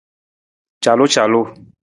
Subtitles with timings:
[0.83, 1.41] Calucalu.